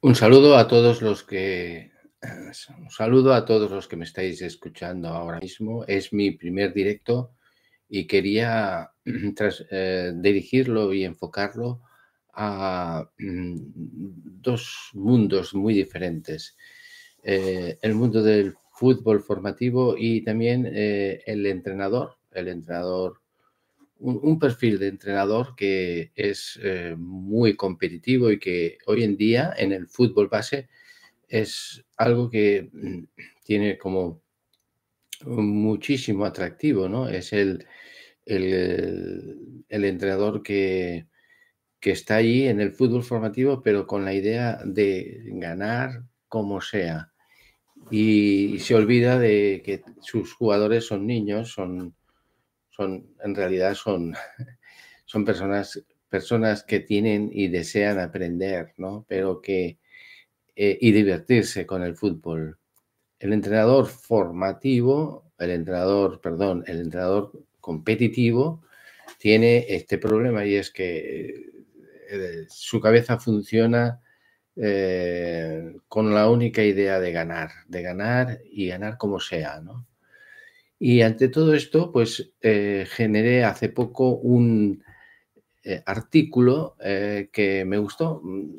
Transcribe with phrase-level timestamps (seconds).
[0.00, 1.90] Un saludo a todos los que
[2.22, 5.84] un saludo a todos los que me estáis escuchando ahora mismo.
[5.86, 7.32] Es mi primer directo
[7.88, 8.92] y quería
[9.36, 11.82] tras, eh, dirigirlo y enfocarlo
[12.32, 13.56] a mm,
[14.40, 16.56] dos mundos muy diferentes.
[17.24, 23.20] Eh, el mundo del fútbol formativo y también eh, el entrenador, el entrenador
[24.00, 29.72] un, perfil de entrenador que es eh, muy competitivo y que hoy en día en
[29.72, 30.68] el fútbol base
[31.28, 33.04] es algo que mm,
[33.44, 34.22] tiene como
[35.26, 37.08] muchísimo atractivo, ¿no?
[37.08, 37.66] Es el,
[38.24, 41.06] el, entrenador que,
[41.80, 47.12] que está ahí en el fútbol formativo, pero con la idea de ganar como sea.
[47.90, 51.94] Y se olvida de que sus jugadores son niños, son
[52.78, 54.14] en realidad son,
[55.04, 59.04] son personas, personas que tienen y desean aprender, ¿no?
[59.08, 59.78] Pero que,
[60.56, 62.58] eh, y divertirse con el fútbol.
[63.18, 68.62] El entrenador formativo, el entrenador, perdón, el entrenador competitivo
[69.18, 71.50] tiene este problema y es que
[72.10, 74.00] eh, su cabeza funciona
[74.56, 79.87] eh, con la única idea de ganar, de ganar y ganar como sea, ¿no?
[80.78, 84.84] Y ante todo esto, pues eh, generé hace poco un
[85.64, 88.20] eh, artículo eh, que me gustó.
[88.22, 88.56] Mm,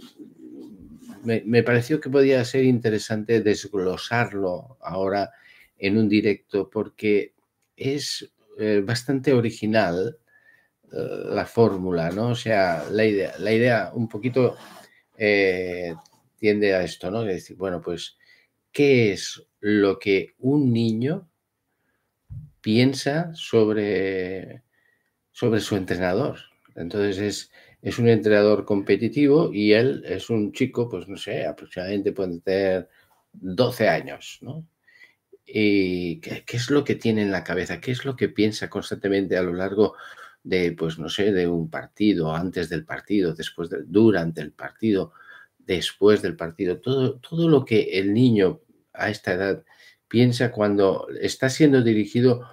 [1.23, 5.31] me, pareció que podía ser interesante desglosarlo ahora
[5.77, 7.33] en un directo porque
[7.75, 8.31] es
[8.83, 10.17] bastante original
[10.91, 12.29] la fórmula, ¿no?
[12.29, 14.57] O sea, la idea, la idea un poquito
[15.15, 17.23] tiende a esto, ¿no?
[17.23, 18.17] De decir, bueno, pues,
[18.71, 21.29] ¿qué es lo que un niño
[22.61, 24.63] piensa sobre,
[25.31, 26.39] sobre su entrenador.
[26.75, 32.11] Entonces es, es, un entrenador competitivo y él es un chico, pues no sé, aproximadamente
[32.11, 32.89] puede tener
[33.33, 34.65] 12 años, ¿no?
[35.51, 37.81] ¿Y qué, es lo que tiene en la cabeza?
[37.81, 39.95] ¿Qué es lo que piensa constantemente a lo largo
[40.43, 45.13] de, pues no sé, de un partido, antes del partido, después del, durante el partido,
[45.57, 46.79] después del partido?
[46.79, 48.61] Todo, todo lo que el niño
[48.93, 49.63] a esta edad
[50.09, 52.45] piensa cuando está siendo dirigido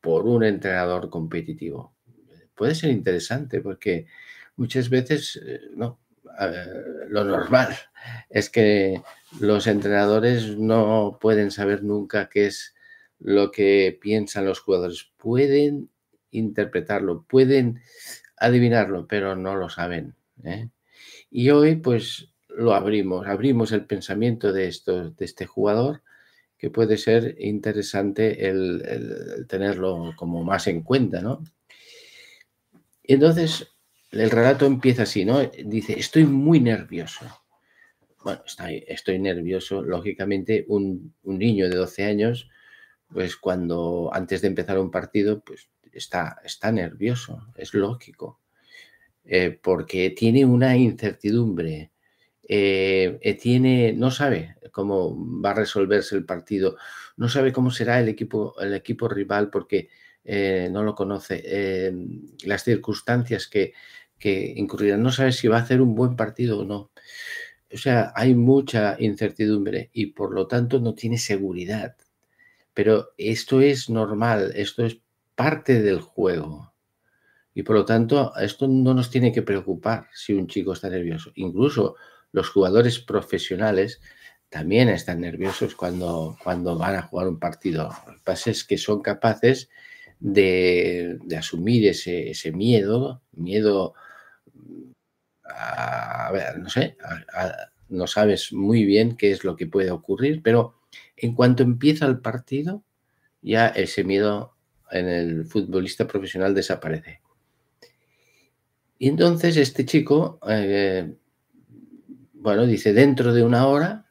[0.00, 1.94] por un entrenador competitivo.
[2.54, 4.06] Puede ser interesante porque
[4.56, 5.98] muchas veces, eh, no,
[7.08, 7.76] lo normal
[8.30, 9.02] es que
[9.40, 12.74] los entrenadores no pueden saber nunca qué es
[13.18, 15.10] lo que piensan los jugadores.
[15.16, 15.90] Pueden
[16.30, 17.82] interpretarlo, pueden
[18.36, 20.14] adivinarlo, pero no lo saben.
[20.44, 20.70] ¿eh?
[21.30, 26.02] Y hoy, pues, lo abrimos, abrimos el pensamiento de, esto, de este jugador
[26.60, 31.42] que puede ser interesante el, tenerlo como más en cuenta, ¿no?
[33.02, 33.72] Entonces
[34.10, 35.40] el relato empieza así, ¿no?
[35.40, 37.24] Dice, estoy muy nervioso.
[38.22, 39.80] Bueno, estoy, estoy nervioso.
[39.80, 42.50] Lógicamente, un, niño de 12 años,
[43.08, 48.38] pues cuando antes de empezar un partido, pues está, está nervioso, es lógico,
[49.24, 51.90] eh, porque tiene una incertidumbre,
[52.52, 56.76] eh, eh, tiene, no sabe cómo va a resolverse el partido,
[57.16, 59.88] no sabe cómo será el equipo, el equipo rival porque
[60.24, 61.92] eh, no lo conoce,
[62.44, 63.72] las circunstancias que,
[64.18, 66.90] que incurrirán, no sabe si va a hacer un buen partido o no.
[67.72, 71.94] O sea, hay mucha incertidumbre y por lo tanto no tiene seguridad.
[72.74, 74.98] Pero esto es normal, esto es
[75.36, 76.72] parte del juego.
[77.54, 81.30] Y por lo tanto, esto no nos tiene que preocupar si un chico está nervioso.
[81.36, 81.94] Incluso
[82.32, 84.00] los jugadores profesionales
[84.48, 87.90] también están nerviosos cuando, cuando van a jugar un partido.
[88.06, 89.70] Lo que pasa es que son capaces
[90.18, 93.94] de, asumir ese, miedo, miedo
[95.44, 96.96] a, ver, no sé,
[97.88, 100.80] no sabes muy bien qué es lo que puede ocurrir, pero
[101.16, 102.84] en cuanto empieza el partido,
[103.42, 104.54] ya ese miedo
[104.90, 107.20] en el futbolista profesional desaparece.
[108.98, 111.14] Y entonces este chico eh,
[112.40, 114.06] bueno, dice, dentro de una hora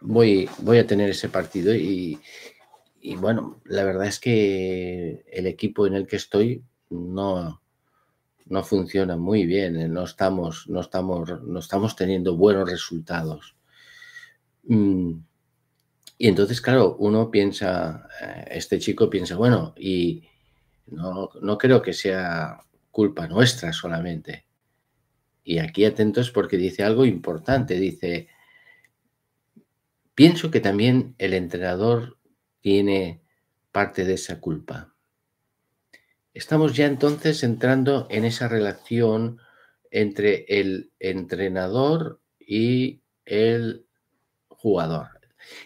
[0.00, 2.18] voy, voy a tener ese partido y,
[3.16, 7.62] bueno, la verdad es que el equipo en el que estoy no,
[8.46, 13.54] no funciona muy bien, eh, no estamos, no, estamos, no estamos teniendo buenos resultados.
[14.64, 15.12] Mm,
[16.18, 20.24] y entonces, claro, uno piensa, eh, este chico piensa, bueno, y
[20.86, 22.60] no, no creo que sea
[22.90, 24.47] culpa nuestra solamente.
[25.48, 27.80] Y aquí atentos porque dice algo importante.
[27.80, 28.28] Dice,
[30.14, 32.18] pienso que también el entrenador
[32.60, 33.22] tiene
[33.72, 34.94] parte de esa culpa.
[36.34, 39.38] Estamos ya entonces entrando en esa relación
[39.90, 43.86] entre el entrenador y el
[44.48, 45.08] jugador.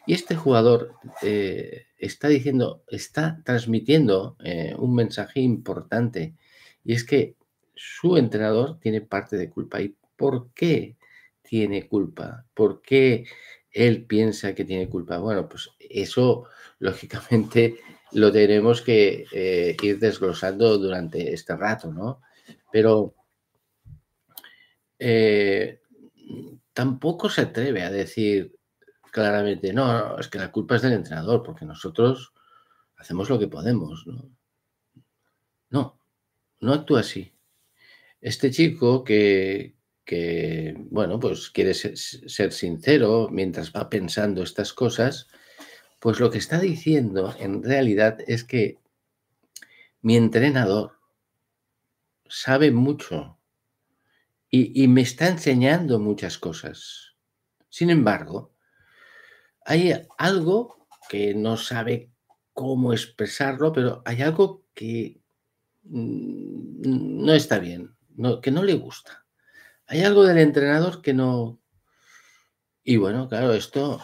[0.07, 6.37] Y este jugador eh, está diciendo, está transmitiendo eh, un mensaje importante
[6.85, 7.35] y es que
[7.75, 9.81] su entrenador tiene parte de culpa.
[9.81, 10.97] ¿Y por qué
[11.43, 12.45] tiene culpa?
[12.55, 13.27] ¿Por qué
[13.71, 15.19] él piensa que tiene culpa?
[15.19, 16.47] Bueno, pues eso
[16.79, 17.77] lógicamente
[18.13, 22.21] lo tenemos que eh, ir desglosando durante este rato, ¿no?
[22.71, 23.15] Pero
[26.73, 28.57] tampoco se atreve a decir
[29.11, 32.33] claramente, no, es que la culpa es del entrenador, porque nosotros
[32.97, 34.31] hacemos lo que podemos, ¿no?
[35.71, 35.99] No,
[36.61, 37.32] no actúa así.
[38.23, 39.75] Este chico que,
[40.91, 45.27] bueno, pues quiere ser, sincero mientras va pensando estas cosas,
[45.99, 48.79] pues lo que está diciendo en realidad es que
[50.03, 50.93] mi entrenador
[52.29, 53.39] sabe mucho
[54.49, 57.17] y, me está enseñando muchas cosas.
[57.71, 58.53] Sin embargo,
[59.65, 62.13] hay algo que no sabe
[62.53, 65.21] cómo expresarlo, pero hay algo que
[65.85, 67.97] mm, no está bien,
[68.43, 69.25] que no le gusta.
[69.87, 71.61] Hay algo del entrenador que no...
[72.85, 74.01] Y bueno, claro, esto,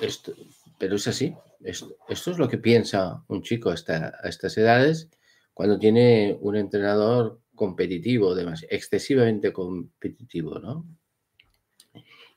[0.00, 0.34] esto
[0.78, 1.34] pero es así.
[1.60, 5.10] Esto, es lo que piensa un chico a estas edades
[5.52, 8.32] cuando tiene un entrenador competitivo,
[8.70, 10.86] excesivamente competitivo, ¿no?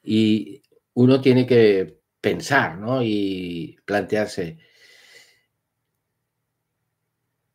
[0.03, 0.63] Y
[0.95, 3.03] uno tiene que pensar, ¿no?
[3.03, 4.57] Y plantearse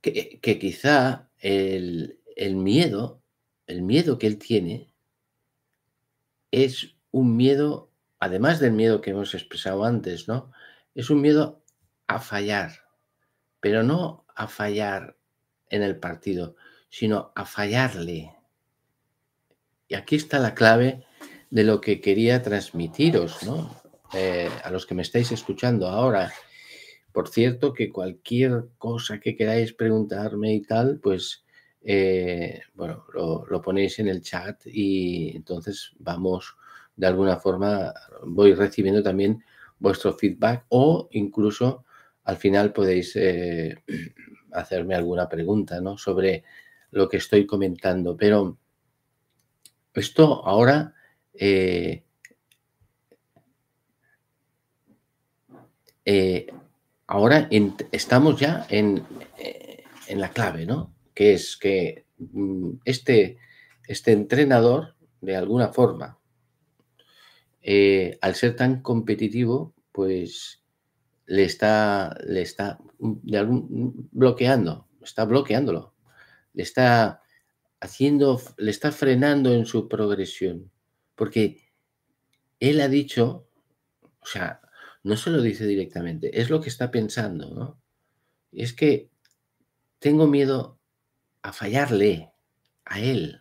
[0.01, 3.25] que, quizá el, el miedo,
[3.67, 4.93] el miedo que él tiene,
[6.51, 10.53] es un miedo, además del miedo que hemos expresado antes, ¿no?
[10.95, 11.63] Es un miedo
[12.07, 12.85] a fallar,
[13.61, 15.17] pero no a fallar
[15.69, 16.57] en el partido,
[16.89, 18.33] sino a fallarle.
[19.89, 21.05] Y aquí está la clave
[21.51, 23.83] de lo que quería transmitiros, ¿no?
[24.15, 26.33] Eh, a los que me estáis escuchando ahora.
[27.13, 31.46] Por cierto, que cualquier cosa que queráis preguntarme y tal, pues,
[31.89, 36.57] eh, bueno, lo, ponéis en el chat y entonces vamos,
[36.97, 37.95] de alguna forma,
[38.25, 39.45] voy recibiendo también
[39.79, 41.85] vuestro feedback o incluso
[42.25, 43.85] al final podéis eh,
[44.51, 45.97] hacerme alguna pregunta, ¿no?
[45.97, 46.43] Sobre
[46.91, 48.17] lo que estoy comentando.
[48.17, 48.59] Pero
[49.95, 50.93] esto ahora
[51.35, 52.03] eh,
[57.07, 57.49] ahora
[57.93, 59.05] estamos ya en,
[60.09, 60.96] en, la clave, ¿no?
[61.17, 63.39] Que es que mm, este,
[63.89, 66.21] este entrenador, de alguna forma,
[68.21, 70.63] al ser tan competitivo, pues
[71.27, 75.97] le está, le está mm, de algún, bloqueando, está bloqueándolo
[76.57, 77.23] le está
[77.81, 80.73] haciendo, le está frenando en su progresión.
[81.15, 81.71] Porque
[82.59, 83.47] él ha dicho,
[84.21, 84.63] o sea,
[85.05, 87.81] no se lo dice directamente, es lo que está pensando, ¿no?
[88.53, 89.11] Es que
[89.99, 90.76] tengo miedo
[91.47, 92.33] a fallarle
[92.85, 93.41] a él.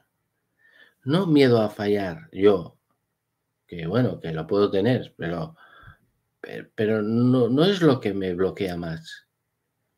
[1.03, 2.77] No miedo a fallar yo,
[3.67, 5.55] que bueno, que lo puedo tener, pero,
[6.75, 9.27] pero, no, no es lo que me bloquea más.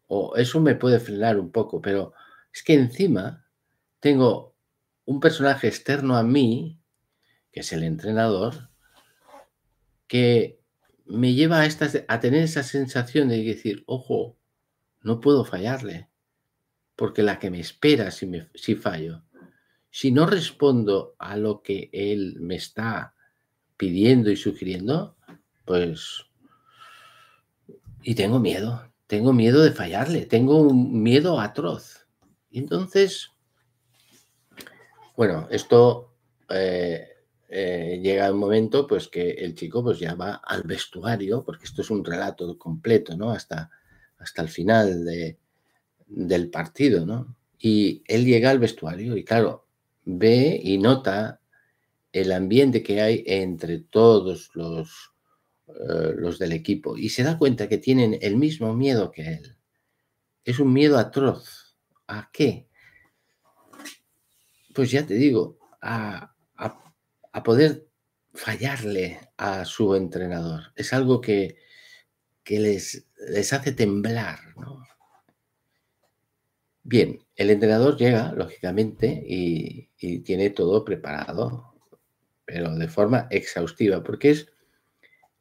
[0.07, 2.13] O eso me puede frenar un poco, pero
[2.53, 3.45] es que encima
[3.99, 4.55] tengo
[5.03, 6.79] un personaje externo a mí,
[7.51, 8.69] que es el entrenador,
[10.07, 10.61] que
[11.05, 11.67] me lleva a,
[12.07, 14.37] a tener esa sensación de decir, ojo,
[15.01, 16.06] no puedo fallarle,
[16.97, 19.23] porque la que me espera si, me, si fallo,
[19.89, 23.13] si no respondo a lo que él me está
[23.77, 25.15] pidiendo y sugiriendo,
[25.63, 26.25] pues...
[28.01, 32.07] Y tengo miedo, tengo miedo de fallarle, tengo un miedo atroz.
[32.49, 33.31] Y entonces,
[35.15, 36.15] bueno, esto
[36.49, 37.07] eh,
[37.49, 41.81] eh, llega un momento pues que el chico pues ya va al vestuario, porque esto
[41.81, 43.31] es un relato completo, ¿no?
[43.31, 43.69] Hasta,
[44.17, 45.37] hasta el final de,
[46.07, 47.35] del partido, ¿no?
[47.59, 49.67] Y él llega al vestuario y claro,
[50.05, 51.41] ve y nota
[52.11, 55.11] el ambiente que hay entre todos los,
[55.67, 59.55] eh, los del equipo y se da cuenta que tienen el mismo miedo que él.
[60.45, 61.67] Es un miedo atroz
[62.07, 62.67] ¿A qué?
[64.73, 66.33] Pues ya te digo, a,
[67.43, 67.87] poder
[68.33, 70.71] fallarle a su entrenador.
[70.75, 71.57] Es algo que,
[72.45, 74.39] les, les, hace temblar.
[76.89, 79.89] Bien, el entrenador llega, lógicamente, y,
[80.23, 81.73] tiene todo preparado,
[82.45, 84.47] pero de forma exhaustiva, porque es,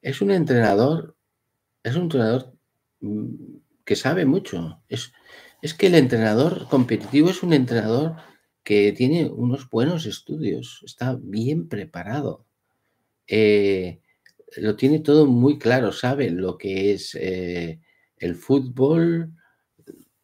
[0.02, 1.16] es un entrenador,
[1.84, 2.52] es un entrenador
[2.98, 4.82] mm, que sabe mucho.
[4.88, 5.12] Es,
[5.62, 8.16] es que el entrenador competitivo es un entrenador
[8.64, 12.44] que tiene unos buenos estudios, está bien preparado.
[13.28, 14.00] Eh,
[14.56, 17.78] lo tiene todo muy claro, sabe lo que es eh,
[18.18, 19.32] el fútbol,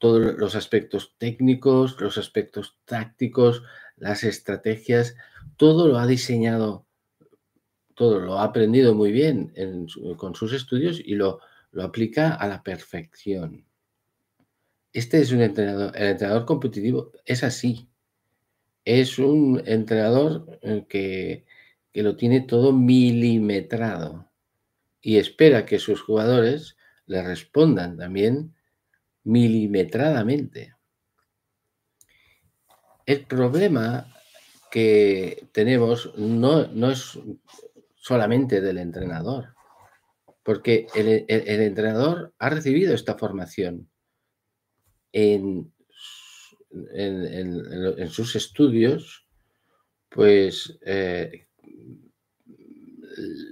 [0.03, 3.63] todos los aspectos técnicos, los aspectos tácticos,
[3.97, 5.15] las estrategias,
[5.57, 6.87] todo lo ha diseñado,
[7.95, 9.55] todo lo ha aprendido muy bien
[10.17, 11.39] con sus estudios y lo,
[11.71, 13.65] lo aplica a la perfección.
[14.93, 17.89] Este es un entrenador, el entrenador competitivo es así.
[18.85, 21.47] Es un entrenador eh, que,
[21.93, 24.29] que lo tiene todo milimetrado
[25.01, 28.57] y espera que sus jugadores le respondan también
[29.25, 30.75] milimetradamente.
[33.07, 34.07] El problema
[34.71, 37.19] que tenemos no, no es
[37.97, 39.55] solamente del entrenador,
[40.43, 43.89] porque el, entrenador ha recibido esta formación
[45.13, 45.73] en,
[46.95, 49.27] en, sus estudios,
[50.09, 51.49] pues eh,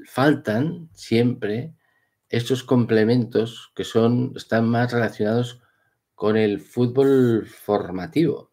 [0.06, 1.74] faltan siempre
[2.30, 5.60] estos complementos que son, están más relacionados
[6.14, 8.52] con el fútbol formativo.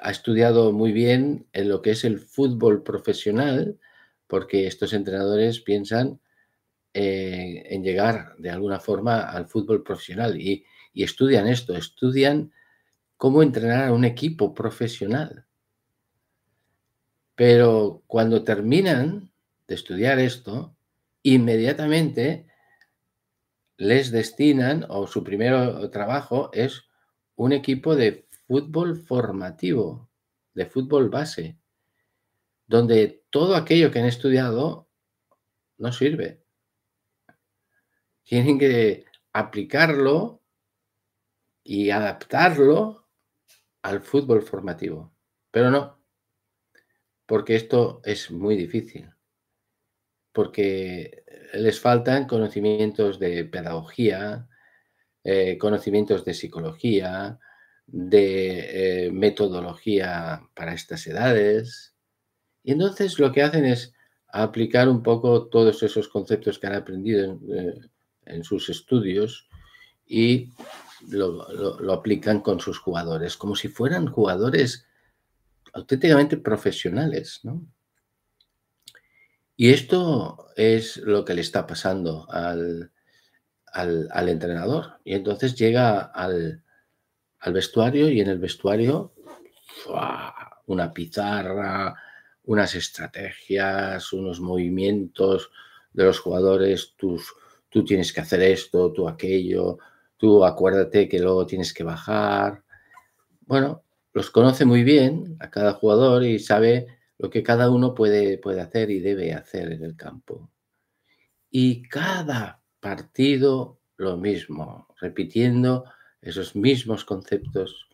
[0.00, 3.78] ha estudiado muy bien en lo que es el fútbol profesional,
[4.26, 6.20] porque estos entrenadores piensan
[6.94, 12.52] eh, en llegar de alguna forma al fútbol profesional y, y estudian esto, estudian
[13.18, 15.44] cómo entrenar a un equipo profesional.
[17.34, 19.30] Pero cuando terminan
[19.66, 20.76] de estudiar esto,
[21.22, 22.46] inmediatamente
[23.76, 26.84] les destinan, o su primer trabajo es
[27.34, 30.08] un equipo de fútbol formativo,
[30.54, 31.58] de fútbol base,
[32.66, 34.88] donde todo aquello que han estudiado
[35.78, 36.42] no sirve.
[38.22, 40.42] Tienen que aplicarlo
[41.62, 43.06] y adaptarlo
[43.82, 45.12] al fútbol formativo.
[45.50, 46.00] Pero no,
[47.26, 49.10] porque esto es muy difícil,
[50.36, 51.24] porque
[51.54, 54.46] les faltan conocimientos de pedagogía,
[55.24, 57.38] eh, conocimientos de psicología,
[57.86, 61.94] de eh, metodología para estas edades.
[62.62, 63.94] Y entonces lo que hacen es
[64.28, 67.90] aplicar un poco todos esos conceptos que han aprendido en,
[68.26, 69.48] eh, sus estudios
[70.04, 70.50] y
[71.08, 71.50] lo,
[71.80, 74.86] lo, aplican con sus jugadores, como si fueran jugadores
[75.72, 77.66] auténticamente profesionales, ¿no?
[79.56, 82.92] Y esto es lo que le está pasando al,
[83.72, 84.98] al, entrenador.
[85.04, 86.62] Y entonces llega al,
[87.40, 89.14] al, vestuario y en el vestuario
[90.66, 91.94] una pizarra,
[92.44, 95.50] unas estrategias, unos movimientos
[95.92, 99.78] de los jugadores, tú tienes que hacer esto, tú aquello,
[100.16, 102.62] tú acuérdate que luego tienes que bajar.
[103.40, 108.38] Bueno, los conoce muy bien a cada jugador y sabe lo que cada uno puede,
[108.38, 110.50] puede hacer y debe hacer en el campo.
[111.50, 115.84] Y cada partido lo mismo, repitiendo
[116.20, 117.88] esos mismos conceptos,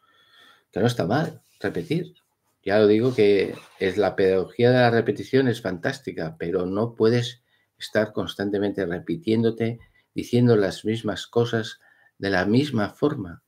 [0.73, 2.15] que no está mal repetir.
[2.65, 7.43] Ya lo digo que es la pedagogía de la repetición es fantástica, pero no puedes
[7.79, 9.79] estar constantemente repitiéndote,
[10.15, 11.81] diciendo las mismas cosas
[12.19, 13.43] de la misma forma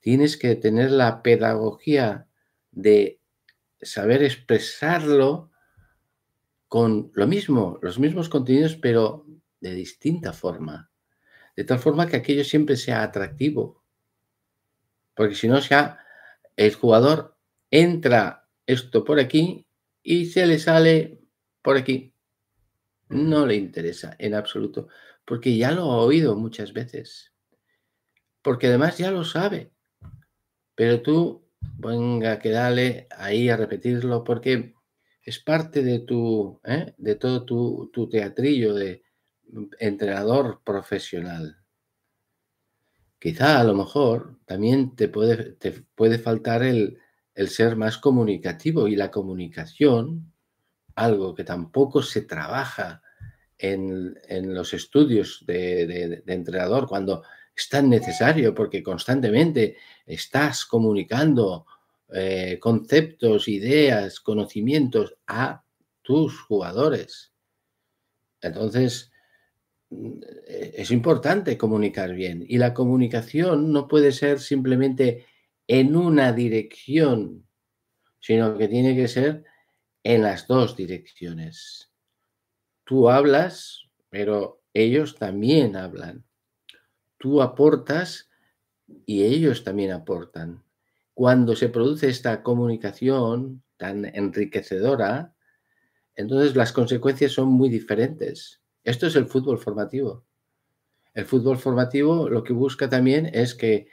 [0.00, 2.26] tienes que tener la pedagogía
[2.70, 3.17] de
[3.80, 5.50] saber expresarlo
[6.68, 9.26] con lo mismo, los mismos contenidos, pero
[9.60, 10.90] de distinta forma.
[11.56, 13.82] De tal forma que aquello siempre sea atractivo.
[15.14, 15.98] Porque si no, ya
[16.56, 17.36] el jugador
[17.70, 19.66] entra esto por aquí
[20.02, 21.20] y se le sale
[21.62, 22.14] por aquí.
[23.08, 24.88] No le interesa en absoluto,
[25.24, 27.32] porque ya lo ha oído muchas veces.
[28.42, 29.72] Porque además ya lo sabe.
[30.74, 34.74] Pero tú, venga, que dale ahí a repetirlo porque
[35.22, 36.94] es parte de tu, ¿eh?
[36.96, 39.02] de todo tu, teatrillo de
[39.78, 41.58] entrenador profesional.
[43.18, 46.98] Quizá a lo mejor también te puede, te puede faltar el,
[47.48, 50.32] ser más comunicativo y la comunicación,
[50.94, 53.02] algo que tampoco se trabaja
[53.58, 54.14] en,
[54.54, 57.22] los estudios de, de entrenador, cuando
[57.58, 61.66] es tan necesario porque constantemente estás comunicando
[62.14, 65.64] eh, conceptos, ideas, conocimientos a
[66.02, 67.32] tus jugadores.
[68.40, 69.10] Entonces,
[69.90, 75.26] mm, es importante comunicar bien y la comunicación no puede ser simplemente
[75.66, 77.44] en una dirección,
[78.20, 79.44] sino que tiene que ser
[80.04, 81.90] en las dos direcciones.
[82.84, 86.27] Tú hablas, pero ellos también hablan
[87.18, 88.28] tú aportas
[89.04, 90.62] y ellos también aportan.
[91.14, 95.34] Cuando se produce esta comunicación tan enriquecedora,
[96.14, 98.60] entonces las consecuencias son muy diferentes.
[98.84, 100.24] Esto es el fútbol formativo.
[101.14, 103.88] El fútbol formativo lo que busca también es que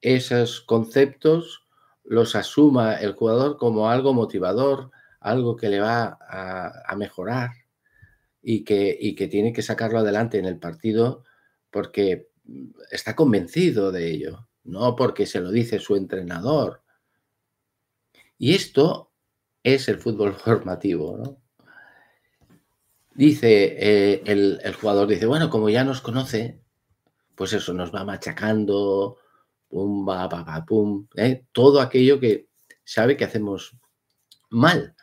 [0.00, 1.66] esos conceptos
[2.04, 4.90] los asuma el jugador como algo motivador,
[5.20, 7.50] algo que le va a, mejorar
[8.42, 11.24] y que, y que tiene que sacarlo adelante en el partido
[11.70, 12.28] porque
[12.90, 16.82] está convencido de ello, no porque se lo dice su entrenador.
[18.38, 19.12] Y esto
[19.62, 21.42] es el fútbol formativo, ¿no?
[23.14, 26.60] Dice eh, el, jugador, dice, bueno, como ya nos conoce,
[27.34, 29.16] pues eso, nos va machacando,
[29.68, 31.46] pum, va, pa, pum, ¿eh?
[31.52, 32.50] todo aquello que
[32.84, 33.74] sabe que hacemos
[34.50, 34.94] mal.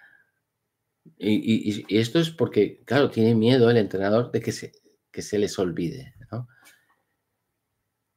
[1.18, 6.14] Y, esto es porque, claro, tiene miedo el entrenador de que se les olvide.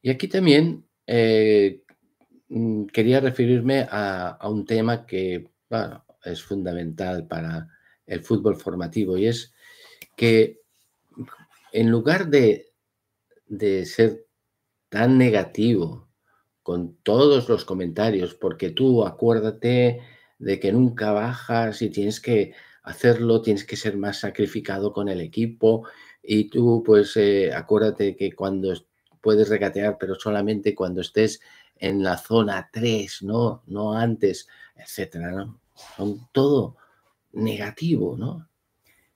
[0.03, 1.83] Y aquí también eh,
[2.49, 5.51] mm, quería referirme a, un tema que
[6.25, 7.69] es fundamental para
[8.07, 9.53] el fútbol formativo y es
[10.17, 10.61] que
[11.73, 12.73] en lugar de,
[13.85, 14.27] ser
[14.89, 16.09] tan negativo
[16.63, 20.01] con todos los comentarios, porque tú acuérdate
[20.39, 25.21] de que nunca bajas y tienes que hacerlo, tienes que ser más sacrificado con el
[25.21, 25.87] equipo
[26.23, 28.73] y tú pues eh, acuérdate que cuando
[29.27, 31.41] puedes regatear, pero solamente cuando estés
[31.75, 35.49] en la zona 3, no, no antes, etcétera.
[35.97, 36.77] Son todo
[37.33, 38.49] negativo, ¿no?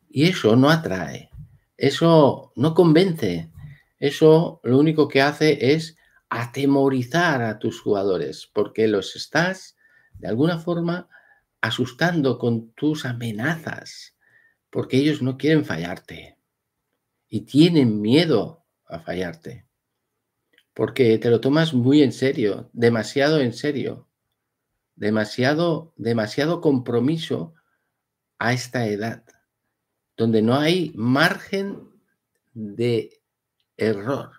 [0.08, 1.30] Y eso no atrae,
[1.76, 3.52] eso no convence,
[4.00, 5.96] eso lo único que hace es
[6.28, 9.76] atemorizar a tus jugadores, porque los estás
[10.18, 11.08] de alguna forma
[11.60, 14.16] asustando con tus amenazas,
[14.70, 16.36] porque ellos no quieren fallarte
[17.28, 19.69] y tienen miedo a fallarte,
[20.80, 24.08] porque te lo tomas muy en serio, demasiado en serio,
[24.96, 27.52] demasiado, demasiado compromiso
[28.38, 29.22] a esta edad
[30.16, 31.86] donde no hay margen
[32.54, 33.21] de
[33.76, 34.30] error,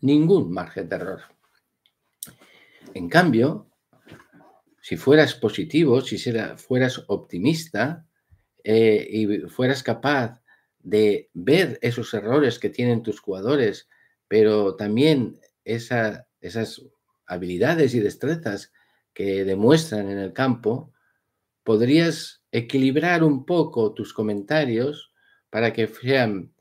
[0.00, 1.20] ningún margen de error.
[2.92, 3.70] En cambio,
[4.80, 6.18] si fueras positivo, si
[6.56, 8.04] fueras optimista
[8.64, 10.42] eh, y fueras capaz
[10.80, 13.88] de ver esos errores que tienen tus jugadores,
[14.26, 15.38] pero también
[15.74, 16.82] esas
[17.26, 18.72] habilidades y destrezas
[19.12, 20.92] que demuestran en el campo,
[21.62, 25.12] podrías equilibrar un poco tus comentarios
[25.50, 26.52] para que sean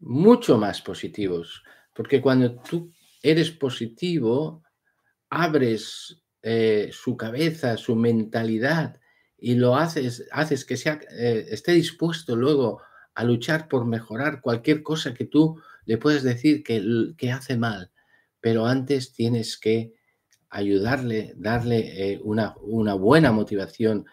[0.00, 1.62] mucho más positivos.
[1.92, 4.62] Porque cuando tú eres positivo,
[5.30, 9.00] abres eh, su cabeza, su mentalidad
[9.38, 12.82] y lo haces, haces que sea, eh, esté dispuesto luego
[13.14, 17.90] a luchar por mejorar cualquier cosa que tú le puedes decir que, que hace mal.
[18.40, 19.94] Pero antes tienes que
[20.50, 24.06] ayudarle, darle eh, una, una, buena motivación,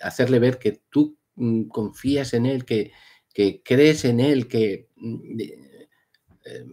[0.00, 2.92] hacerle ver que tú Mm, confías en Él, que,
[3.64, 6.66] crees en Él, que mm, eh,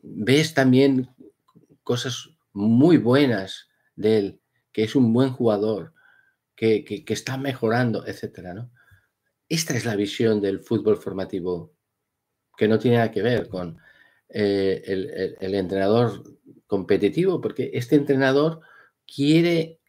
[0.00, 1.08] ves también
[1.82, 4.40] cosas muy buenas de Él,
[4.72, 5.92] que es un buen jugador,
[6.54, 8.54] que, está mejorando, etc.
[8.54, 8.70] ¿no?
[9.48, 11.75] Esta es la visión del fútbol formativo,
[12.56, 13.78] que no tiene nada que ver con
[14.28, 14.82] eh,
[15.40, 16.22] el, entrenador
[16.66, 18.60] competitivo, porque este entrenador
[19.06, 19.80] quiere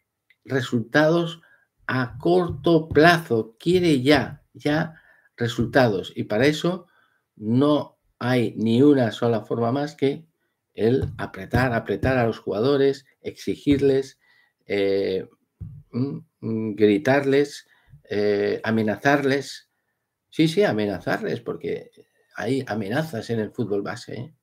[0.46, 1.42] resultados
[1.88, 5.02] a corto plazo, quiere ya, ya
[5.36, 6.14] resultados.
[6.16, 6.88] Y para eso
[7.36, 10.26] no hay ni una sola forma más que
[10.74, 14.20] el apretar, apretar a los jugadores, exigirles,
[14.68, 15.28] eh,
[15.92, 17.68] mm, mm, gritarles,
[18.10, 19.70] eh, amenazarles.
[20.30, 21.92] Sí, sí, amenazarles, porque
[22.38, 24.14] hay amenazas en el fútbol base.
[24.14, 24.34] ¿eh?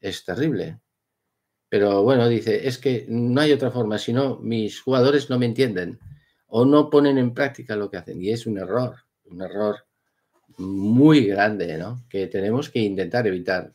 [0.00, 0.80] Es terrible.
[1.68, 5.46] Pero bueno, dice, es que no hay otra forma, si no, mis jugadores no me
[5.46, 5.98] entienden
[6.46, 8.22] o no ponen en práctica lo que hacen.
[8.22, 9.76] Y es un error, un error
[10.58, 12.04] muy grande, ¿no?
[12.08, 13.74] Que tenemos que intentar evitar.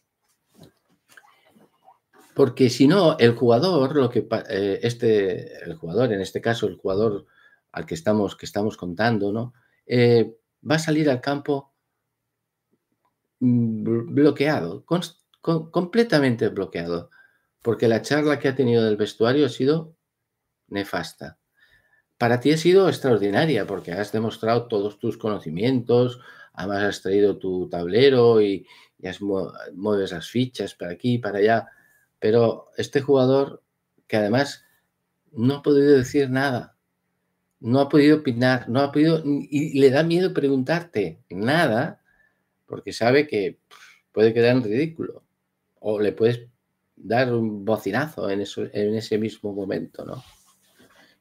[2.33, 6.77] Porque si no, el jugador, lo que eh, este, el jugador, en este caso, el
[6.77, 7.25] jugador
[7.73, 9.53] al que estamos, que estamos contando, ¿no?
[9.85, 10.37] Eh,
[10.69, 11.73] va a salir al campo
[13.39, 14.85] bloqueado,
[15.41, 17.09] completamente bloqueado,
[17.61, 19.95] porque la charla que ha tenido del vestuario ha sido
[20.67, 21.37] nefasta
[22.17, 26.19] para ti ha sido extraordinaria porque has demostrado todos tus conocimientos,
[26.53, 28.65] además has traído tu tablero y,
[29.03, 31.67] has mueves las fichas para aquí y para allá.
[32.19, 33.61] Pero este jugador
[34.07, 34.65] que además
[35.31, 36.75] no ha podido decir nada,
[37.59, 42.01] no ha podido opinar, no ha podido, y le da miedo preguntarte nada,
[42.67, 43.59] porque sabe que
[44.11, 45.23] puede quedar en ridículo,
[45.79, 46.41] o le puedes
[46.95, 50.23] dar un bocinazo en, eso, en ese mismo momento, ¿no?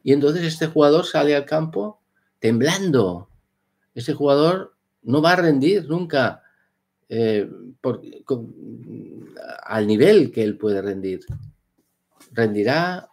[0.02, 2.00] Y entonces este jugador sale al campo
[2.38, 3.28] temblando
[3.96, 6.42] ese jugador no va a rendir nunca
[7.08, 7.50] eh,
[9.62, 11.20] al nivel que él puede rendir.
[12.32, 13.08] Rendirá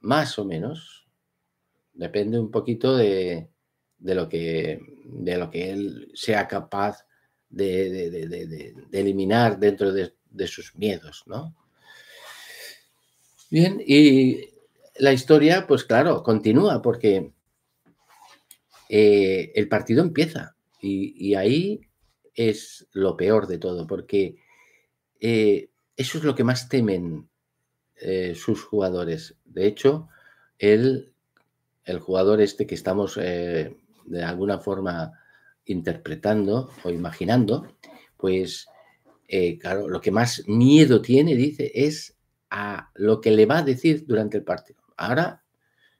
[0.00, 1.06] más o menos.
[1.92, 3.50] Depende un poquito de,
[4.00, 7.06] lo, que, de lo que él sea capaz
[7.48, 10.12] de, eliminar dentro de,
[10.46, 11.56] sus miedos, ¿no?
[13.50, 14.50] Bien, y
[14.98, 17.32] la historia, pues claro, continúa porque
[18.88, 21.80] eh, el partido empieza y, ahí
[22.34, 24.36] es lo peor de todo, porque
[25.20, 27.28] eh, eso es lo que más temen
[27.96, 29.36] eh, sus jugadores.
[29.44, 30.08] De hecho,
[30.58, 31.12] el,
[31.84, 33.18] el jugador este que estamos
[34.06, 35.12] de alguna forma
[35.66, 37.76] interpretando o imaginando,
[38.16, 38.66] pues
[39.60, 42.16] claro, lo que más miedo tiene, dice, es
[42.50, 44.80] a lo que le va a decir durante el partido.
[44.96, 45.42] Ahora,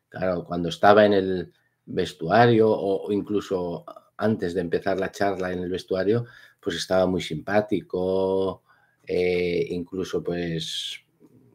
[0.08, 1.52] claro, cuando estaba en el
[1.86, 3.84] vestuario o, incluso
[4.16, 6.26] antes de empezar la charla en el vestuario,
[6.60, 8.62] pues estaba muy simpático,
[9.06, 11.00] eh, incluso pues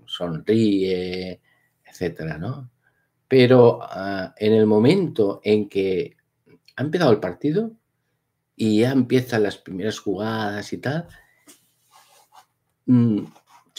[0.06, 1.42] sonríe,
[1.86, 2.70] etcétera, ¿no?
[3.28, 6.18] Pero ah, en el momento en que
[6.82, 7.72] ha empezado el partido
[8.56, 11.08] y ya empiezan las primeras jugadas y tal,
[12.86, 13.24] mm,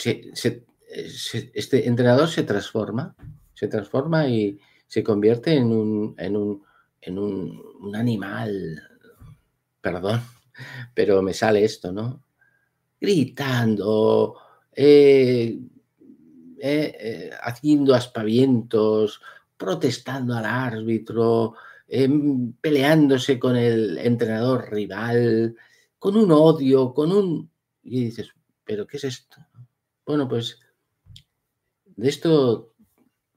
[0.03, 3.15] este entrenador se transforma
[3.63, 6.63] se transforma y se convierte en un, en un,
[7.01, 8.81] en un, animal,
[9.79, 10.21] perdón,
[10.93, 12.23] pero me sale esto, ¿no?
[12.99, 14.35] Gritando,
[14.73, 15.59] eh,
[16.59, 19.21] eh, eh, haciendo aspavientos,
[19.57, 21.55] protestando al árbitro,
[22.01, 25.55] em, peleándose con el entrenador rival,
[25.99, 27.51] con un odio, con un...
[27.83, 28.29] Y dices,
[28.63, 29.37] ¿pero qué es esto?
[30.05, 30.59] Bueno, pues
[31.95, 32.73] de esto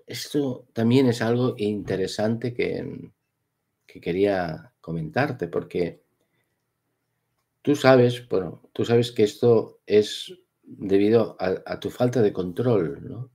[0.07, 3.11] esto también es algo interesante que,
[3.87, 6.03] quería comentarte, porque
[7.63, 13.31] tú sabes, bueno, tú sabes que esto es debido a, tu falta de control,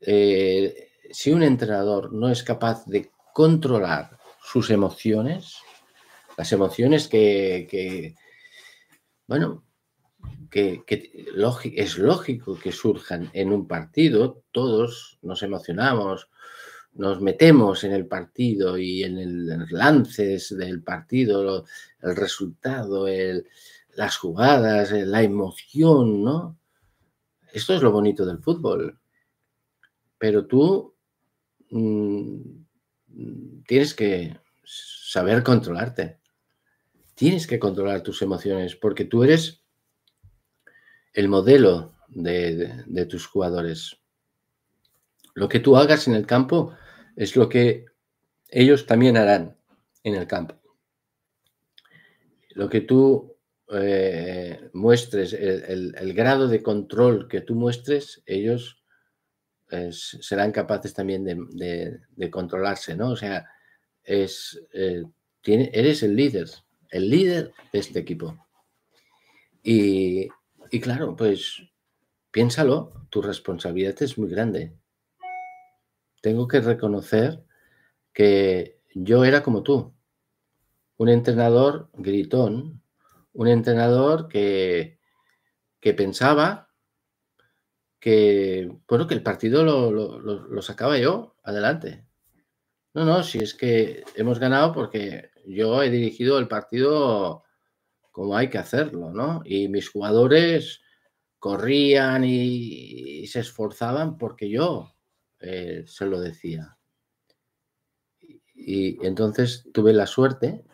[0.00, 5.58] eh, si un entrenador no es capaz de controlar sus emociones,
[6.36, 8.16] las emociones que
[9.26, 9.64] bueno,
[10.50, 16.28] que, es lógico que surjan en un partido, todos nos emocionamos,
[16.92, 21.64] nos metemos en el partido y en los lances del partido,
[22.02, 23.06] el resultado,
[23.94, 26.58] las jugadas, la emoción, ¿no?
[27.52, 28.98] Esto es lo bonito del fútbol.
[30.18, 30.94] Pero tú
[31.70, 32.61] mm,
[33.66, 36.18] tienes que saber controlarte.
[37.14, 39.62] Tienes que controlar tus emociones porque tú eres
[41.12, 43.98] el modelo de, tus jugadores.
[45.34, 46.74] Lo que tú hagas en el campo
[47.16, 47.86] es lo que
[48.48, 49.56] ellos también harán
[50.02, 50.56] en el campo.
[52.50, 53.36] Lo que tú
[53.72, 58.81] eh, muestres, el, grado de control que tú muestres, ellos
[59.90, 63.10] serán capaces también de, controlarse, ¿no?
[63.10, 63.48] O sea,
[64.02, 65.02] es, eh,
[65.44, 66.48] eres el líder,
[66.90, 68.36] el líder de este equipo.
[69.62, 70.28] Y,
[70.80, 71.62] claro, pues
[72.30, 74.74] piénsalo, tu responsabilidad es muy grande.
[76.20, 77.44] Tengo que reconocer
[78.12, 79.94] que yo era como tú,
[80.96, 82.82] un entrenador gritón,
[83.32, 84.98] un entrenador que
[85.96, 86.71] pensaba
[88.02, 92.04] que, bueno, que el partido lo, lo, sacaba yo adelante.
[92.94, 97.44] No, no, si es que hemos ganado porque yo he dirigido el partido
[98.10, 99.42] como hay que hacerlo, ¿no?
[99.44, 100.80] Y mis jugadores
[101.38, 104.96] corrían y, se esforzaban porque yo
[105.38, 106.76] eh, se lo decía.
[108.52, 110.64] Y, entonces tuve la suerte,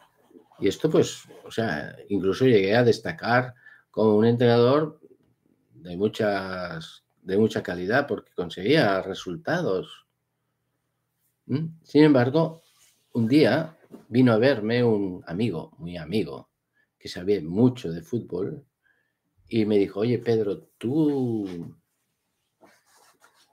[0.61, 3.53] y esto pues, o sea, incluso llegué a destacar
[3.91, 4.99] como un entrenador
[5.75, 10.07] de muchas de mucha calidad porque conseguía resultados.
[11.45, 11.67] ¿Mm?
[11.83, 12.63] Sin embargo,
[13.13, 13.77] un día
[14.09, 16.49] vino a verme un amigo, muy amigo,
[16.99, 18.65] que sabía mucho de fútbol,
[19.47, 21.77] y me dijo, oye Pedro, tú,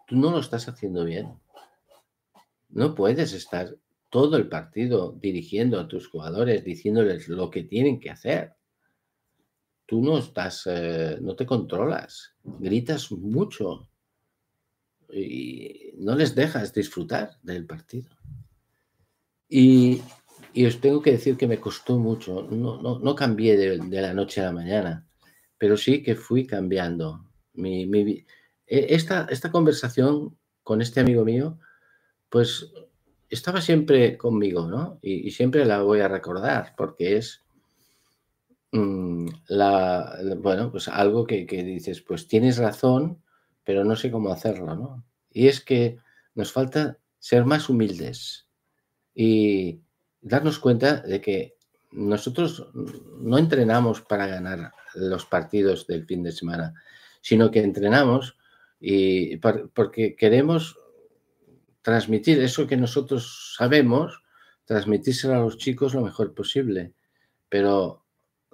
[0.07, 1.37] tú no lo estás haciendo bien.
[2.69, 3.75] No puedes estar
[4.09, 8.55] todo el partido dirigiendo a tus jugadores, diciéndoles lo que tienen que hacer.
[9.85, 13.89] Tú no estás, eh, no te controlas, gritas mucho
[15.11, 18.09] y no les dejas disfrutar del partido.
[19.47, 20.01] Y
[20.55, 22.47] y os tengo que decir que me costó mucho.
[22.49, 25.05] No, no, no cambié de, la noche a la mañana,
[25.57, 27.25] pero sí que fui cambiando.
[27.53, 28.25] Mi, mi,
[28.65, 31.59] e, esta, esta conversación con este amigo mío,
[32.29, 32.71] pues
[33.29, 34.97] estaba siempre conmigo, ¿no?
[35.01, 37.43] Y, siempre la voy a recordar porque es
[39.47, 43.21] la, bueno, pues algo que, dices, pues tienes razón,
[43.63, 45.05] pero no sé cómo hacerlo, ¿no?
[45.31, 45.97] Y es que
[46.33, 48.47] nos falta ser más humildes
[49.13, 49.81] y
[50.21, 51.55] darnos cuenta de que
[51.91, 56.73] nosotros no entrenamos para ganar los partidos del fin de semana,
[57.21, 58.37] sino que entrenamos
[58.79, 60.77] y porque queremos
[61.81, 64.23] transmitir eso que nosotros sabemos,
[64.65, 66.93] transmitírselo a los chicos lo mejor posible.
[67.47, 68.04] Pero mm,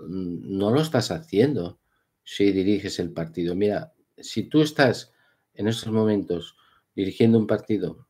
[0.08, 1.80] no lo estás haciendo
[2.24, 3.56] si diriges el partido.
[3.56, 5.14] Mira, si tú estás
[5.54, 6.56] en estos momentos
[6.96, 8.08] dirigiendo un partido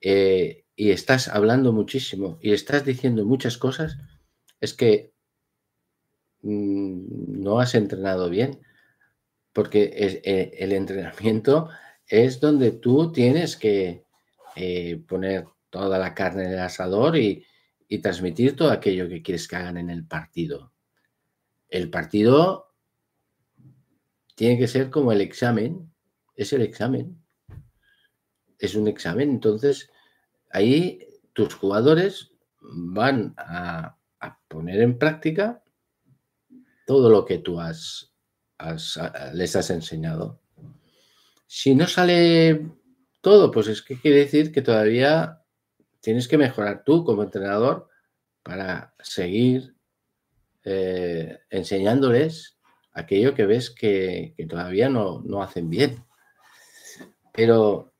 [0.00, 3.98] eh, y estás hablando muchísimo y estás diciendo muchas cosas,
[4.60, 5.12] es que
[6.42, 8.60] mm, no has entrenado bien,
[9.52, 9.90] porque
[10.24, 11.68] eh, el entrenamiento
[12.06, 14.04] es donde tú tienes que
[14.56, 17.46] eh, poner toda la carne en el asador y,
[18.02, 20.69] transmitir todo aquello que quieres que hagan en el partido.
[21.70, 22.74] El partido
[24.34, 25.92] tiene que ser como el examen,
[26.34, 27.22] es el examen.
[28.58, 29.90] Es un examen, entonces
[30.50, 33.96] ahí tus jugadores van a,
[34.48, 35.62] poner en práctica
[36.86, 38.12] todo lo que tú has,
[39.32, 40.40] les has enseñado.
[41.46, 42.68] Si no sale
[43.20, 45.42] todo, pues es que quiere decir que todavía
[46.00, 47.88] tienes que mejorar tú como entrenador
[48.42, 49.76] para seguir
[50.64, 52.58] eh, enseñándoles
[52.92, 56.04] aquello que ves que, todavía no, hacen bien.
[57.32, 57.92] Pero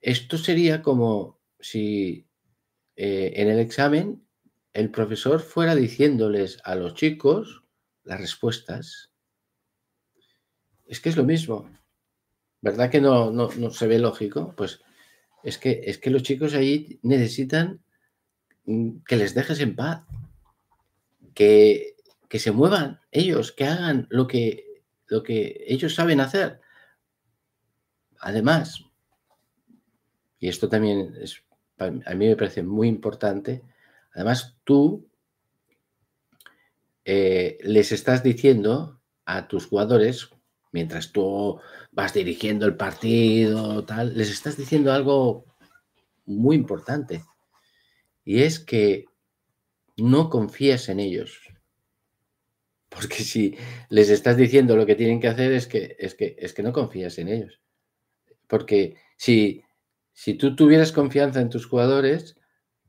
[0.00, 2.26] esto sería como si
[2.96, 4.24] eh, en el examen
[4.72, 7.64] el profesor fuera diciéndoles a los chicos
[8.04, 9.10] las respuestas.
[10.86, 11.68] Es que es lo mismo.
[12.60, 14.54] ¿Verdad que no, no, se ve lógico?
[14.56, 14.80] Pues
[15.44, 17.80] es que, es que los chicos ahí necesitan
[18.64, 20.02] mm, que les dejes en paz,
[21.38, 21.94] que,
[22.28, 26.60] que se muevan ellos, que hagan lo que, lo que ellos saben hacer.
[28.18, 28.84] Además,
[30.40, 31.44] y esto también es,
[31.78, 33.62] a mí me parece muy importante,
[34.14, 35.08] además tú
[37.04, 40.30] eh, les estás diciendo a tus jugadores
[40.72, 41.60] mientras tú
[41.92, 45.44] vas dirigiendo el partido, tal, les estás diciendo algo
[46.26, 47.22] muy importante.
[48.24, 49.04] Y es que
[49.98, 51.40] no confías en ellos.
[52.88, 53.56] Porque si
[53.90, 56.72] les estás diciendo lo que tienen que hacer es que, es que, es que no
[56.72, 57.60] confías en ellos.
[58.46, 59.62] Porque si,
[60.12, 62.36] si tú tuvieras confianza en tus jugadores,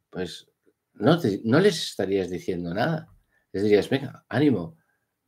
[0.10, 0.50] pues
[0.94, 3.10] no, no les estarías diciendo nada.
[3.52, 4.78] Les dirías, venga, ánimo,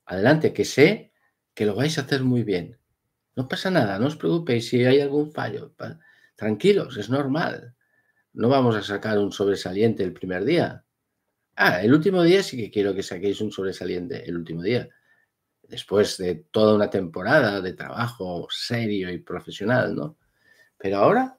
[0.06, 1.12] adelante, que sé
[1.54, 2.80] que lo vais a hacer muy bien.
[3.36, 5.74] No pasa nada, no os preocupéis si hay algún fallo.
[6.36, 7.76] Tranquilos, es normal.
[8.34, 10.86] No vamos a sacar un sobresaliente el primer día.
[11.64, 14.90] Ah, el último día sí que quiero que saquéis un sobresaliente, el último día.
[15.62, 20.18] Después de toda una temporada de trabajo serio y profesional, ¿no?
[20.80, 21.38] Pero ahora,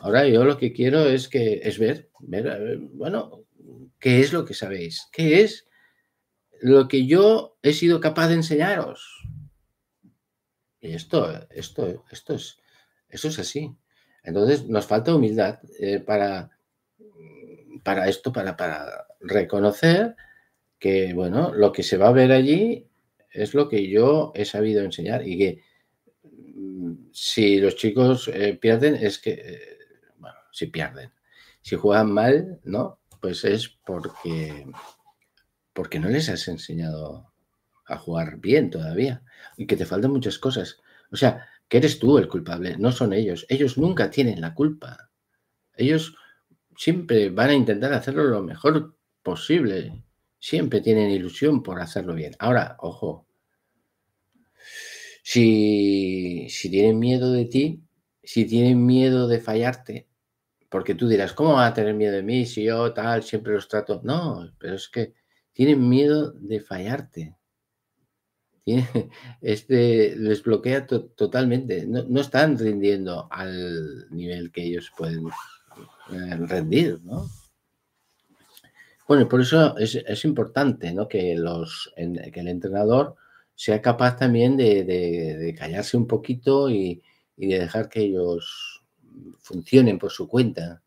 [0.00, 3.44] ahora yo lo que quiero es que es ver, ver, bueno,
[3.98, 5.66] qué es lo que sabéis, qué es
[6.62, 9.28] lo que yo he sido capaz de enseñaros.
[10.80, 12.56] Y esto, esto, esto es,
[13.10, 13.76] eso es así.
[14.22, 16.51] Entonces nos falta humildad eh, para,
[17.82, 20.16] para esto, para, para reconocer
[20.78, 22.88] que, bueno, lo que se va a ver allí
[23.30, 25.62] es lo que yo he sabido enseñar y que
[26.24, 29.78] mm, si los chicos eh, pierden es que, eh,
[30.18, 31.12] bueno, si pierden,
[31.60, 33.00] si juegan mal, ¿no?
[33.20, 34.66] Pues es porque
[35.72, 37.32] porque no les has enseñado
[37.86, 39.22] a jugar bien todavía
[39.56, 40.78] y que te faltan muchas cosas.
[41.10, 43.46] O sea, que eres tú el culpable, no son ellos.
[43.48, 45.10] Ellos nunca tienen la culpa.
[45.74, 46.14] Ellos
[46.76, 50.04] siempre van a intentar hacerlo lo mejor posible.
[50.38, 52.34] Siempre tienen ilusión por hacerlo bien.
[52.38, 53.26] Ahora, ojo,
[55.22, 57.82] si, si tienen miedo de ti,
[58.22, 60.08] si tienen miedo de fallarte,
[60.68, 63.68] porque tú dirás, ¿cómo van a tener miedo de mí si yo tal siempre los
[63.68, 64.00] trato?
[64.04, 65.14] No, pero es que
[65.52, 67.36] tienen miedo de fallarte.
[69.40, 71.86] Este les bloquea totalmente.
[71.86, 75.24] No, están rindiendo al nivel que ellos pueden
[76.08, 77.28] rendir, ¿no?
[79.08, 81.08] Bueno, por eso es, importante ¿no?
[81.08, 83.16] que, los, que el entrenador
[83.54, 87.02] sea capaz también de, callarse un poquito y,
[87.36, 88.82] y, de dejar que ellos
[89.40, 90.82] funcionen por su cuenta.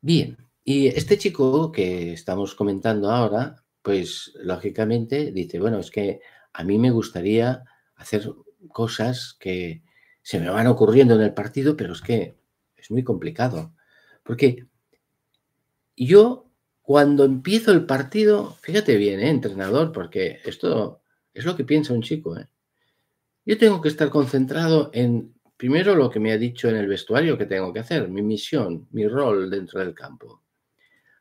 [0.00, 6.20] Bien, y este chico que estamos comentando ahora, pues lógicamente dice, bueno, es que
[6.52, 7.64] a mí me gustaría
[7.96, 8.28] hacer
[8.68, 9.82] cosas que
[10.22, 12.36] se me van ocurriendo en el partido, pero es que
[12.82, 13.74] es muy complicado.
[14.22, 14.66] Porque
[15.96, 16.50] yo
[16.82, 21.00] cuando empiezo el partido, fíjate bien, ¿eh, entrenador, porque esto
[21.32, 22.36] es lo que piensa un chico.
[22.36, 22.48] ¿eh?
[23.46, 27.38] Yo tengo que estar concentrado en, primero, lo que me ha dicho en el vestuario
[27.38, 30.42] que tengo que hacer, mi misión, mi rol dentro del campo.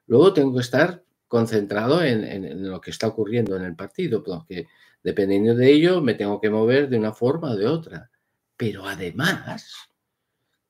[0.08, 4.68] Luego tengo que estar concentrado en, lo que está ocurriendo en el partido, porque
[5.02, 8.10] dependiendo de ello me tengo que mover de una forma o de otra.
[8.58, 9.74] Pero además,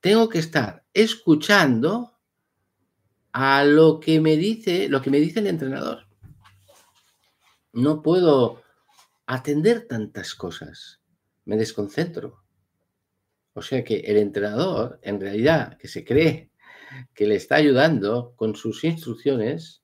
[0.02, 2.18] tengo que estar escuchando
[3.32, 6.08] a lo que me dice, lo que me dice el entrenador.
[7.72, 8.62] No puedo
[9.26, 11.00] atender tantas cosas.
[11.46, 12.44] Me desconcentro.
[13.54, 16.52] O sea que el entrenador, en realidad, que se cree
[17.14, 19.84] que le está ayudando con sus instrucciones,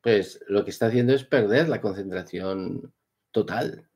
[0.00, 2.94] pues lo que está haciendo es perder la concentración
[3.30, 3.90] total.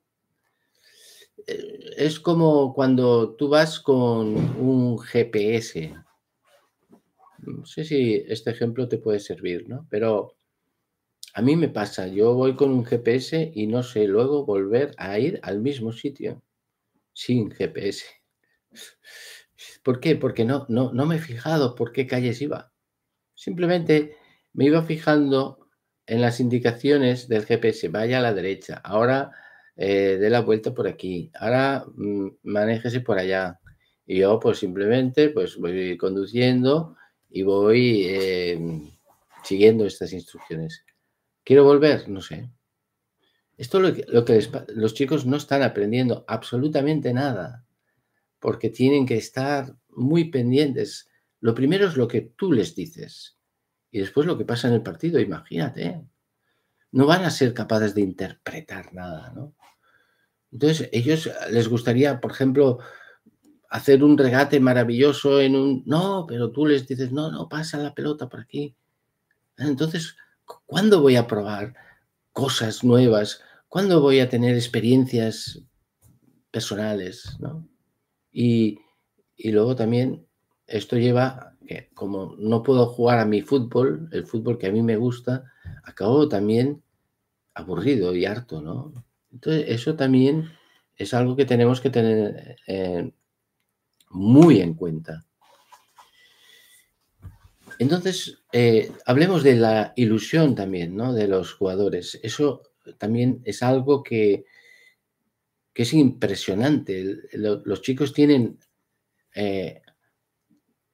[1.46, 5.94] Es como cuando tú vas con un GPS
[7.46, 9.86] no sé si este ejemplo te puede servir, ¿no?
[9.90, 10.36] Pero
[11.34, 15.18] a mí me pasa, yo voy con un GPS y no sé luego volver a
[15.18, 16.42] ir al mismo sitio
[17.12, 18.04] sin GPS.
[19.82, 20.16] ¿Por qué?
[20.16, 22.72] Porque no, no, no me he fijado por qué calles iba.
[23.34, 24.16] Simplemente
[24.52, 25.68] me iba fijando
[26.06, 27.88] en las indicaciones del GPS.
[27.88, 29.32] Vaya a la derecha, ahora
[29.76, 33.60] eh, dé la vuelta por aquí, ahora mm, manéjese por allá.
[34.06, 36.96] Y yo pues simplemente pues voy conduciendo
[37.28, 38.90] y voy em,
[39.42, 40.84] siguiendo estas instrucciones.
[41.44, 42.08] ¿Quiero volver?
[42.08, 42.50] No sé.
[43.56, 47.64] Esto lo que, lo que los chicos no están aprendiendo absolutamente nada,
[48.38, 51.08] porque tienen que estar muy pendientes.
[51.40, 53.36] Lo primero es lo que tú les dices
[53.90, 56.02] y después lo que pasa en el partido, imagínate.
[56.92, 59.55] No van a ser capaces de interpretar nada, ¿no?
[60.52, 62.78] Entonces, ellos les gustaría, por ejemplo,
[63.68, 65.82] hacer un regate maravilloso en un...
[65.86, 68.74] No, pero tú les dices, no, no, pasa la pelota por aquí.
[69.58, 70.16] Entonces,
[70.66, 71.74] ¿cuándo voy a probar
[72.32, 73.40] cosas nuevas?
[73.68, 75.62] ¿Cuándo voy a tener experiencias
[76.50, 77.36] personales?
[78.32, 78.78] Y,
[79.36, 80.26] y luego también
[80.66, 84.82] esto lleva que como no puedo jugar a mi fútbol, el fútbol que a mí
[84.82, 86.82] me gusta, acabo también
[87.54, 89.05] aburrido y harto, ¿no?
[89.36, 90.50] Entonces, eso también
[90.96, 93.12] es algo que tenemos que tener eh,
[94.08, 95.26] muy en cuenta.
[97.78, 101.12] Entonces, eh, hablemos de la ilusión también, ¿no?
[101.12, 102.18] De los jugadores.
[102.22, 102.62] Eso
[102.96, 104.46] también es algo que,
[105.74, 107.04] que es impresionante.
[107.34, 108.58] los chicos tienen
[109.34, 109.82] eh,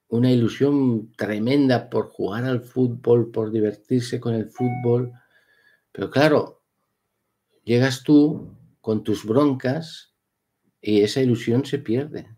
[0.09, 5.13] una ilusión tremenda por jugar al fútbol, por divertirse con el fútbol.
[5.93, 6.62] Pero claro,
[7.65, 10.15] llegas tú con tus broncas
[10.81, 12.29] y esa ilusión se pierde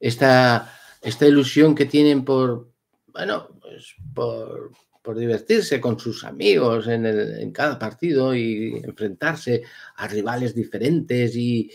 [0.00, 2.72] esta, esta ilusión que tienen por,
[3.06, 4.72] bueno, pues por,
[5.16, 9.64] divertirse con sus amigos en, en, cada partido y enfrentarse
[9.96, 11.68] a rivales diferentes y,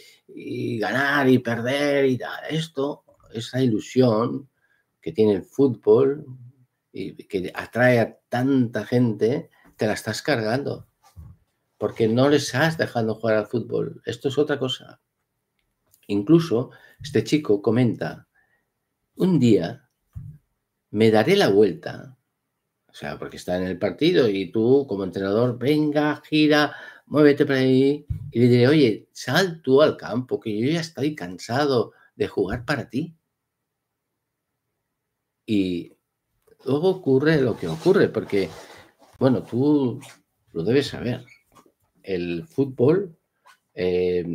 [0.80, 2.18] ganar y perder y
[2.50, 3.04] esto,
[3.34, 4.50] esa ilusión
[5.02, 6.26] que tiene el fútbol
[6.94, 10.88] y que atrae a tanta gente, te la estás cargando.
[11.78, 14.02] Porque no les estás dejando jugar al fútbol.
[14.06, 15.02] Esto es otra cosa.
[16.08, 18.28] Incluso este chico comenta,
[19.16, 19.90] un día
[20.92, 22.18] me daré la vuelta,
[22.88, 26.74] o sea, porque está en el partido y tú como entrenador, venga, gira,
[27.08, 31.16] muévete por ahí y le diré, oye, sal tú al campo, que yo ya estoy
[31.16, 33.16] cansado de jugar para ti.
[35.46, 35.94] Y
[36.64, 38.50] luego ocurre lo que ocurre, porque,
[39.20, 40.00] bueno, tú
[40.54, 41.26] lo debes saber,
[42.06, 43.18] el fútbol
[43.74, 44.26] eh,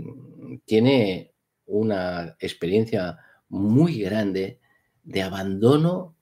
[0.64, 1.33] tiene
[1.66, 4.61] una experiencia muy grande
[5.02, 6.16] de abandono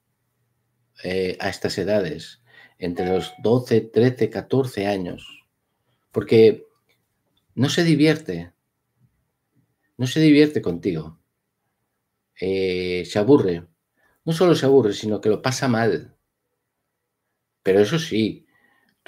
[1.03, 2.41] eh, a estas edades,
[2.77, 5.45] entre los 12, 13, 14 años,
[6.11, 6.67] porque
[7.55, 8.53] no se divierte,
[9.97, 11.19] no se divierte contigo,
[12.39, 13.67] eh, se aburre,
[14.23, 16.15] no solo se aburre, sino que lo pasa mal.
[17.63, 18.47] Pero eso sí,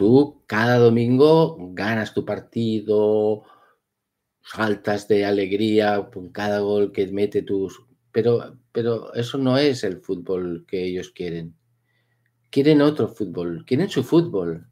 [0.01, 3.43] tú cada domingo ganas tu partido,
[4.41, 7.79] saltas de alegría con cada gol que mete tus...
[8.11, 11.55] Pero, pero eso no es el fútbol que ellos quieren.
[12.49, 14.65] Quieren otro fútbol, quieren su fútbol,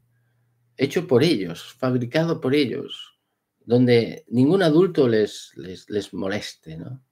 [0.76, 3.16] hecho por ellos, fabricado por ellos,
[3.60, 6.76] donde ningún adulto les, les, les moleste.
[6.76, 7.04] ¿no?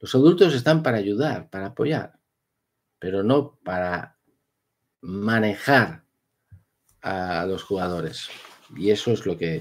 [0.00, 2.20] Los adultos están para ayudar, para apoyar,
[2.98, 4.18] pero no para
[5.00, 6.07] manejar
[7.02, 8.28] a los jugadores.
[8.76, 9.56] Y eso es lo que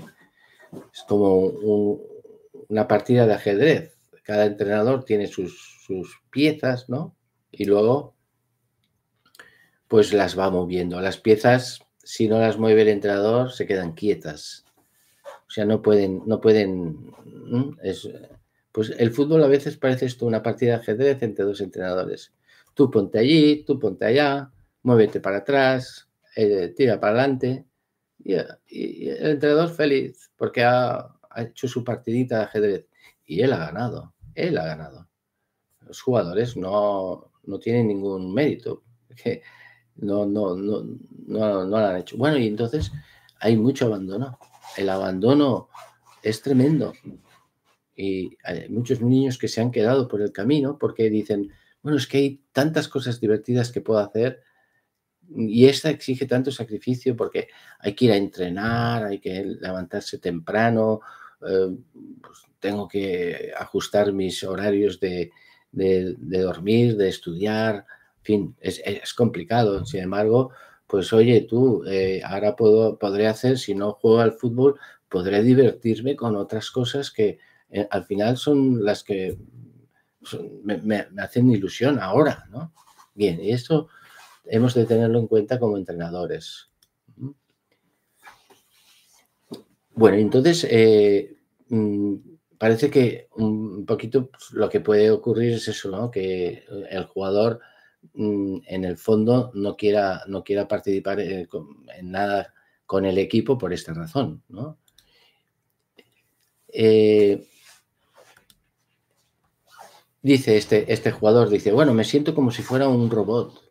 [0.93, 2.01] es como un,
[2.67, 3.97] una partida de ajedrez.
[4.23, 5.75] Cada entrenador tiene sus,
[6.29, 7.15] piezas, ¿no?
[7.51, 8.15] y luego
[9.87, 10.99] pues las va moviendo.
[10.99, 14.65] Las piezas, si no las mueve el entrenador, se quedan quietas.
[15.47, 17.13] O sea, no pueden, no pueden.
[18.71, 22.33] pues el fútbol a veces parece esto una partida de ajedrez entre dos entrenadores.
[22.73, 24.51] Tú ponte allí, tú ponte allá,
[24.83, 26.06] muévete para atrás,
[26.37, 27.65] eh, tira para adelante.
[28.23, 32.87] Y, el entrenador feliz porque ha, hecho su partidita de ajedrez.
[33.25, 35.07] Y él ha ganado, él ha ganado.
[35.81, 38.83] Los jugadores no, no tienen ningún mérito.
[39.15, 39.41] Que
[39.95, 42.17] no, no, no, no, no lo han hecho.
[42.17, 42.91] Bueno, y entonces
[43.39, 44.37] hay mucho abandono
[44.75, 45.69] el abandono
[46.23, 46.93] es tremendo.
[47.95, 52.07] Y hay muchos niños que se han quedado por el camino porque dicen, bueno, es
[52.07, 54.41] que hay tantas cosas divertidas que puedo hacer
[55.35, 57.49] y esta exige tanto sacrificio porque
[57.79, 61.01] hay que ir a entrenar, hay que levantarse temprano,
[61.47, 61.75] eh,
[62.21, 65.31] pues tengo que ajustar mis horarios de,
[65.71, 67.85] dormir, de estudiar,
[68.19, 69.85] en fin, es, es complicado.
[69.85, 70.51] Sin embargo,
[70.87, 76.15] pues oye, tú, eh, ahora puedo, podré hacer, si no juego al fútbol, podré divertirme
[76.15, 79.37] con otras cosas que eh, al final son las que
[80.63, 82.73] me, hacen ilusión ahora, ¿no?
[83.13, 83.89] Bien, y esto
[84.49, 86.69] hemos de tenerlo en cuenta como entrenadores.
[89.93, 91.37] Bueno, entonces, eh,
[91.69, 92.15] mm,
[92.57, 96.11] parece que un poquito lo que puede ocurrir es eso, ¿no?
[96.11, 97.59] Que el jugador
[98.13, 101.47] Mm, en el fondo no quiera, no quiera participar eh,
[101.97, 102.53] en nada
[102.85, 104.43] con el equipo por esta razón.
[106.69, 107.47] Eh,
[110.21, 113.66] dice este, este jugador, dice, bueno, me siento como si fuera un robot,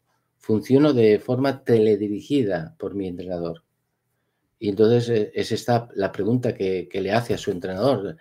[0.46, 3.64] funciono de forma teledirigida por mi entrenador.
[4.60, 8.16] Y entonces eh, es esta la pregunta que, que le hace a su entrenador.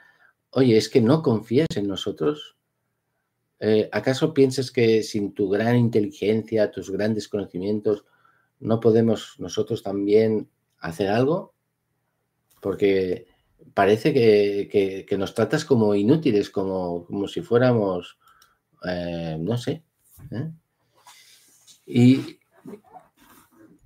[0.49, 2.57] Oye, ¿es que no confías en nosotros?
[3.59, 8.05] Eh, ¿Acaso piensas que sin tu gran inteligencia, tus grandes conocimientos,
[8.59, 10.49] no podemos nosotros también
[10.79, 11.53] hacer algo?
[12.59, 13.27] Porque
[13.75, 18.17] parece que, nos tratas como inútiles, como, como si fuéramos,
[18.83, 19.83] eh, no sé.
[20.31, 20.49] ¿eh?
[21.85, 22.39] Y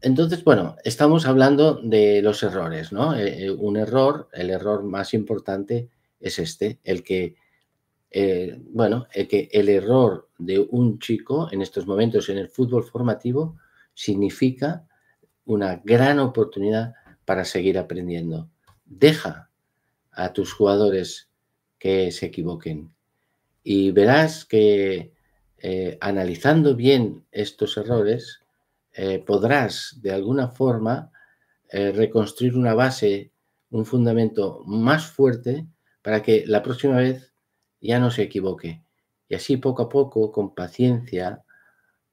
[0.02, 3.14] entonces, bueno, estamos hablando de los errores, ¿no?
[3.58, 5.90] un error, el error más importante
[6.20, 7.36] es este, el que
[8.12, 13.58] eh, bueno, que el error de un chico en estos momentos en el fútbol formativo
[13.94, 14.88] significa
[15.46, 16.94] una gran oportunidad
[17.26, 18.50] para seguir aprendiendo.
[18.86, 19.52] Deja
[20.12, 21.30] a tus jugadores
[21.78, 22.92] que se equivoquen
[23.64, 25.14] y verás que
[25.62, 28.42] eh, analizando bien estos errores
[28.94, 31.12] eh, podrás de alguna forma
[31.72, 33.32] reconstruir una base,
[33.70, 35.68] un fundamento más fuerte
[36.02, 37.32] para que la próxima vez
[37.80, 38.82] ya no se equivoque.
[39.28, 41.44] Y así poco a poco, con paciencia,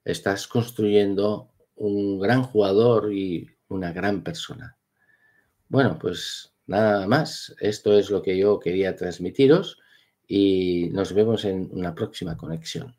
[0.04, 4.76] estás construyendo un gran jugador y una gran persona.
[5.68, 7.54] Bueno, pues nada más.
[7.60, 9.78] Esto es lo que yo quería transmitiros
[10.26, 12.94] y nos vemos en una próxima conexión.